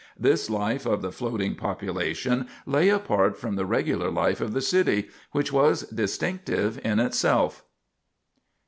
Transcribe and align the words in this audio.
This 0.19 0.49
life 0.49 0.87
of 0.87 1.03
the 1.03 1.11
floating 1.11 1.53
population 1.53 2.47
lay 2.65 2.89
apart 2.89 3.37
from 3.37 3.55
the 3.55 3.67
regular 3.67 4.09
life 4.09 4.41
of 4.41 4.51
the 4.51 4.59
city, 4.61 5.09
which 5.31 5.53
was 5.53 5.83
distinctive 5.89 6.83
in 6.83 6.99
itself. 6.99 7.63